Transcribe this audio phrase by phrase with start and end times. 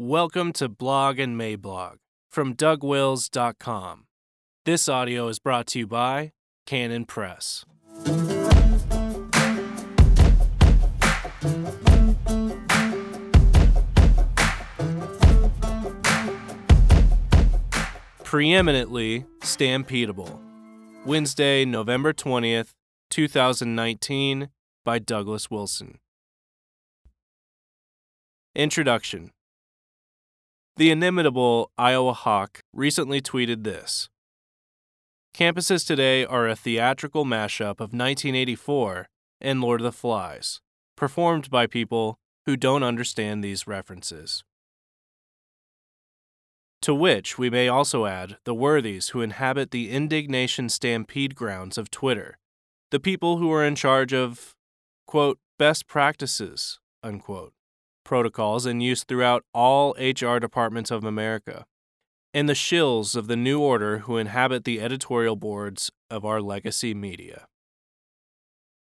[0.00, 1.96] Welcome to Blog and Mablog
[2.30, 4.04] from DougWils.com.
[4.64, 6.30] This audio is brought to you by
[6.66, 7.64] Canon Press.
[18.22, 20.38] Preeminently Stampedable.
[21.04, 22.74] Wednesday, November 20th,
[23.10, 24.50] 2019,
[24.84, 25.98] by Douglas Wilson.
[28.54, 29.32] Introduction
[30.78, 34.08] The inimitable Iowahawk recently tweeted this
[35.34, 39.08] Campuses today are a theatrical mashup of 1984
[39.40, 40.60] and Lord of the Flies,
[40.96, 44.44] performed by people who don't understand these references.
[46.82, 51.90] To which we may also add the worthies who inhabit the indignation stampede grounds of
[51.90, 52.38] Twitter,
[52.92, 54.54] the people who are in charge of,
[55.08, 57.52] quote, best practices, unquote,
[58.08, 61.64] protocols in use throughout all HR departments of America,
[62.34, 66.94] and the shills of the new order who inhabit the editorial boards of our legacy
[66.94, 67.46] media.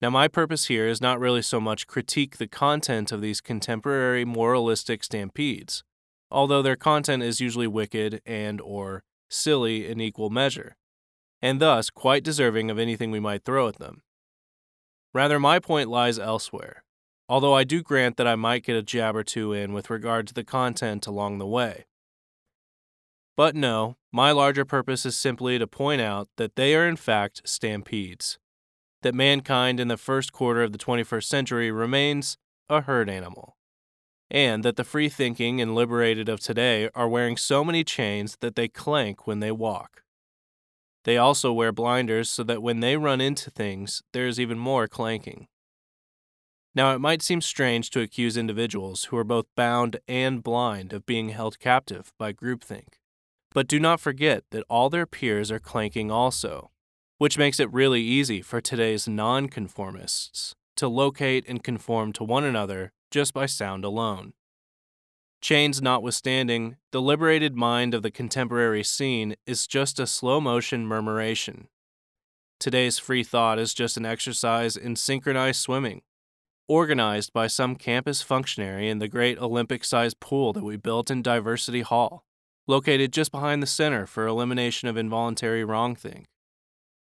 [0.00, 4.24] Now, my purpose here is not really so much critique the content of these contemporary
[4.24, 5.82] moralistic stampedes
[6.30, 10.76] although their content is usually wicked and or silly in equal measure,
[11.40, 14.02] and thus quite deserving of anything we might throw at them.
[15.14, 16.84] Rather, my point lies elsewhere,
[17.28, 20.26] although I do grant that I might get a jab or two in with regard
[20.28, 21.86] to the content along the way.
[23.36, 27.42] But no, my larger purpose is simply to point out that they are in fact
[27.44, 28.38] stampedes,
[29.02, 32.38] that mankind in the first quarter of the 21st century remains
[32.68, 33.56] a herd animal
[34.30, 38.56] and that the free thinking and liberated of today are wearing so many chains that
[38.56, 40.02] they clank when they walk.
[41.04, 44.88] They also wear blinders so that when they run into things, there is even more
[44.88, 45.46] clanking.
[46.76, 51.06] Now, it might seem strange to accuse individuals who are both bound and blind of
[51.06, 52.98] being held captive by groupthink,
[53.54, 56.70] but do not forget that all their peers are clanking also,
[57.16, 62.92] which makes it really easy for today's nonconformists to locate and conform to one another
[63.10, 64.34] just by sound alone.
[65.40, 71.68] Chains notwithstanding, the liberated mind of the contemporary scene is just a slow motion murmuration.
[72.60, 76.02] Today's free thought is just an exercise in synchronized swimming,
[76.68, 81.22] organized by some campus functionary in the great Olympic sized pool that we built in
[81.22, 82.24] Diversity Hall,
[82.66, 86.24] located just behind the Center for Elimination of Involuntary Wrongthink.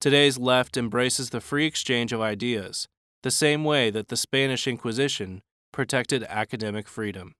[0.00, 2.88] Today's left embraces the free exchange of ideas,
[3.22, 5.42] the same way that the Spanish Inquisition
[5.72, 7.34] protected academic freedom.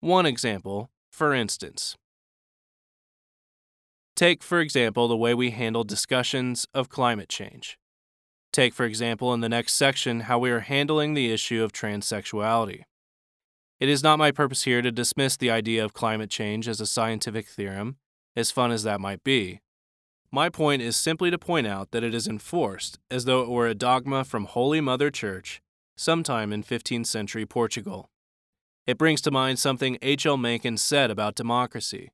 [0.00, 1.96] One example, for instance.
[4.14, 7.78] Take, for example, the way we handle discussions of climate change.
[8.52, 12.82] Take, for example, in the next section, how we are handling the issue of transsexuality.
[13.80, 16.86] It is not my purpose here to dismiss the idea of climate change as a
[16.86, 17.96] scientific theorem,
[18.34, 19.60] as fun as that might be.
[20.30, 23.66] My point is simply to point out that it is enforced as though it were
[23.66, 25.62] a dogma from Holy Mother Church
[25.96, 28.10] sometime in 15th century Portugal.
[28.86, 30.36] It brings to mind something H.L.
[30.36, 32.10] Mencken said about democracy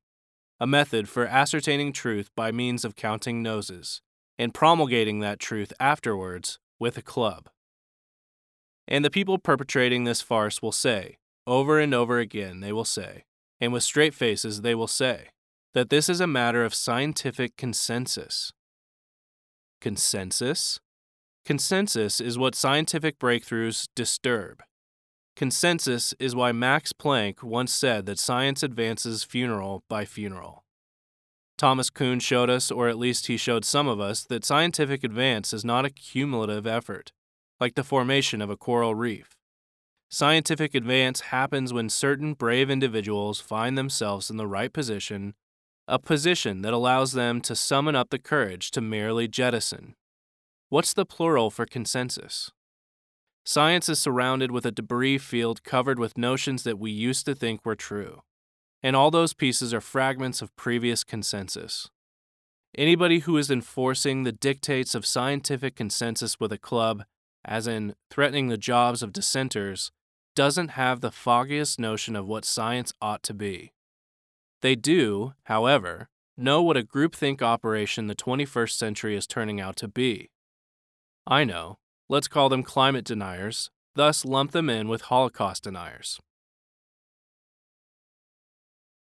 [0.60, 4.00] a method for ascertaining truth by means of counting noses,
[4.38, 7.48] and promulgating that truth afterwards with a club.
[8.86, 13.24] And the people perpetrating this farce will say, over and over again, they will say,
[13.60, 15.28] and with straight faces, they will say,
[15.72, 18.52] that this is a matter of scientific consensus.
[19.80, 20.80] Consensus?
[21.44, 24.62] Consensus is what scientific breakthroughs disturb.
[25.36, 30.63] Consensus is why Max Planck once said that science advances funeral by funeral.
[31.56, 35.52] Thomas Kuhn showed us, or at least he showed some of us, that scientific advance
[35.52, 37.12] is not a cumulative effort,
[37.60, 39.36] like the formation of a coral reef.
[40.10, 45.34] Scientific advance happens when certain brave individuals find themselves in the right position,
[45.86, 49.94] a position that allows them to summon up the courage to merely jettison,
[50.74, 52.50] What's the plural for consensus?
[53.44, 57.64] Science is surrounded with a debris field covered with notions that we used to think
[57.64, 58.22] were true.
[58.84, 61.88] And all those pieces are fragments of previous consensus.
[62.76, 67.04] Anybody who is enforcing the dictates of scientific consensus with a club,
[67.46, 69.90] as in threatening the jobs of dissenters,
[70.36, 73.72] doesn't have the foggiest notion of what science ought to be.
[74.60, 79.88] They do, however, know what a groupthink operation the 21st century is turning out to
[79.88, 80.28] be.
[81.26, 81.78] I know.
[82.10, 86.20] Let's call them climate deniers, thus lump them in with Holocaust deniers.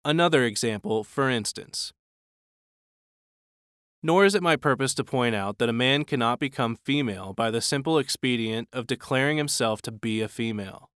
[0.04, 1.92] Another example, for instance.
[4.02, 7.50] Nor is it my purpose to point out that a man cannot become female by
[7.50, 10.90] the simple expedient of declaring himself to be a female.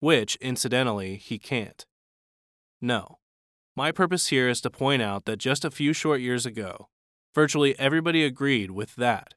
[0.00, 1.86] which, incidentally, he can't.
[2.80, 3.18] No.
[3.76, 6.88] My purpose here is to point out that just a few short years ago,
[7.34, 9.34] virtually everybody agreed with that,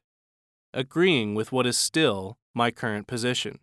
[0.72, 3.60] agreeing with what is still my current position.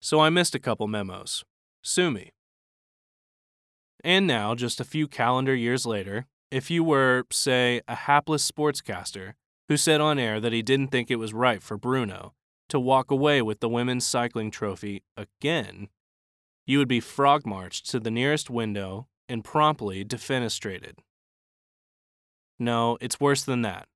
[0.00, 1.44] So I missed a couple memos.
[1.82, 2.32] Sue me.
[4.04, 9.34] And now, just a few calendar years later, if you were, say, a hapless sportscaster
[9.68, 12.32] who said on air that he didn't think it was right for Bruno
[12.68, 15.88] to walk away with the women's cycling trophy again,
[16.66, 20.98] you would be frog marched to the nearest window and promptly defenestrated.
[22.58, 23.88] No, it's worse than that.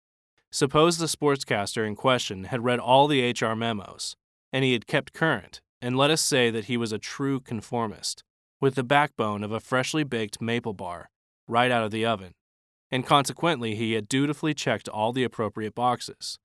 [0.51, 4.17] Suppose the sportscaster in question had read all the HR memos,
[4.53, 8.23] and he had kept current, and let us say that he was a true conformist,
[8.63, 11.11] with the backbone of a freshly baked maple bar
[11.49, 12.33] right out of the oven,
[12.93, 16.39] and consequently he had dutifully checked all the appropriate boxes.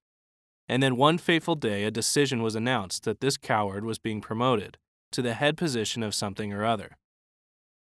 [0.68, 4.80] And then one fateful day a decision was announced that this coward was being promoted
[5.12, 6.98] to the head position of something or other.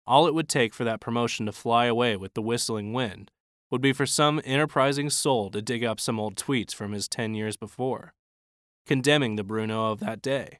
[0.04, 3.30] All it would take for that promotion to fly away with the whistling wind
[3.70, 7.34] would be for some enterprising soul to dig up some old tweets from his 10
[7.34, 8.14] years before,
[8.84, 10.58] condemning the Bruno of that day.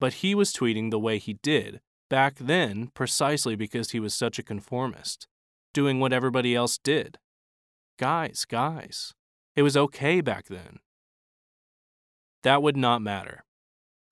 [0.00, 4.38] But he was tweeting the way he did back then precisely because he was such
[4.38, 5.26] a conformist,
[5.72, 7.18] doing what everybody else did.
[7.98, 9.14] Guys, guys,
[9.56, 10.80] it was okay back then.
[12.42, 13.44] That would not matter.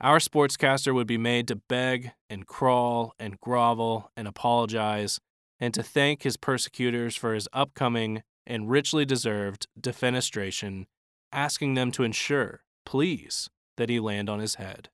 [0.00, 5.18] Our sportscaster would be made to beg and crawl and grovel and apologize
[5.58, 10.86] and to thank his persecutors for his upcoming and richly deserved defenestration,
[11.32, 14.88] asking them to ensure, please, that he land on his head.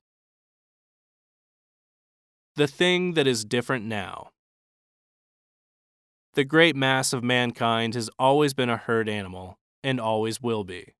[2.56, 4.30] The thing that is different now.
[6.34, 10.94] The great mass of mankind has always been a herd animal and always will be.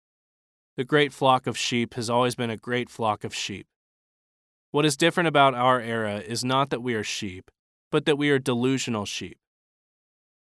[0.76, 3.68] The great flock of sheep has always been a great flock of sheep.
[4.72, 7.52] What is different about our era is not that we are sheep,
[7.92, 9.38] but that we are delusional sheep.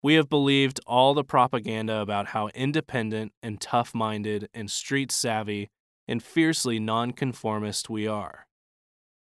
[0.02, 5.70] We have believed all the propaganda about how independent and tough minded and street savvy
[6.08, 8.48] and fiercely nonconformist we are.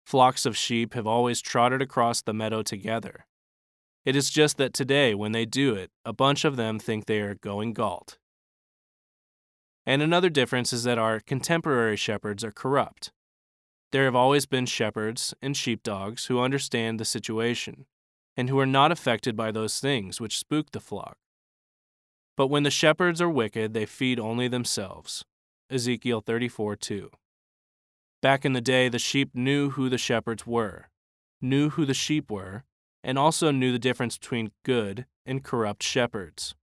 [0.04, 3.26] Flocks of sheep have always trotted across the meadow together.
[4.04, 7.20] It is just that today, when they do it, a bunch of them think they
[7.20, 8.18] are going galt.
[9.86, 13.12] And another difference is that our contemporary shepherds are corrupt.
[13.92, 17.86] There have always been shepherds and sheepdogs who understand the situation,
[18.36, 21.16] and who are not affected by those things which spook the flock.
[22.36, 25.24] But when the shepherds are wicked, they feed only themselves.
[25.70, 27.10] Ezekiel 34 2.
[28.22, 30.88] Back in the day, the sheep knew who the shepherds were,
[31.40, 32.62] knew who the sheep were,
[33.02, 36.54] and also knew the difference between good and corrupt shepherds.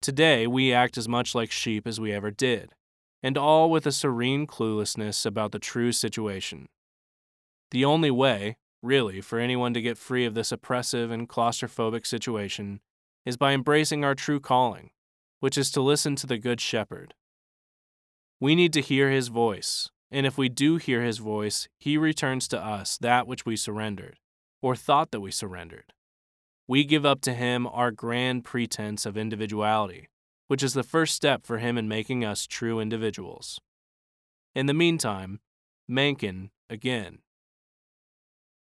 [0.00, 2.74] Today, we act as much like sheep as we ever did
[3.22, 6.66] and all with a serene cluelessness about the true situation.
[7.70, 12.80] The only way, really, for anyone to get free of this oppressive and claustrophobic situation
[13.24, 14.90] is by embracing our true calling,
[15.38, 17.14] which is to listen to the Good Shepherd.
[18.40, 22.46] We need to hear his voice, and if we do hear his voice, he returns
[22.48, 24.20] to us that which we surrendered,
[24.60, 25.92] or thought that we surrendered.
[26.68, 30.08] We give up to him our grand pretense of individuality
[30.52, 33.58] which is the first step for him in making us true individuals.
[34.54, 35.40] In the meantime,
[35.88, 37.20] Mencken again.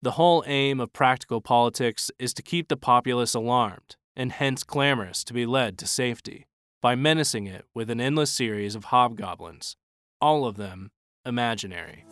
[0.02, 5.22] The whole aim of practical politics is to keep the populace alarmed, and hence clamorous
[5.22, 6.48] to be led to safety,
[6.82, 9.76] by menacing it with an endless series of hobgoblins,
[10.20, 10.90] all of them
[11.26, 12.04] imaginary.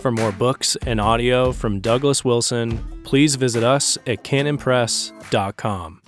[0.00, 6.00] For more books and audio from Douglas Wilson, please visit us at canonpress.com.